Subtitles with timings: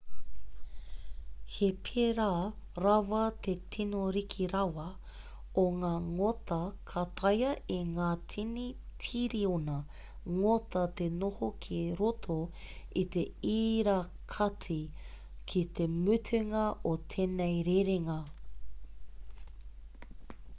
[1.55, 2.29] he pērā
[2.83, 4.85] rawa te tino riki rawa
[5.65, 6.57] o ngā ngota
[6.93, 8.65] ka taea e ngā tini
[9.05, 9.77] tiriona
[10.39, 12.39] ngota te noho ki roto
[13.05, 14.81] i te irakati
[15.53, 16.65] ki te mutunga
[16.95, 18.19] o tēnei rerenga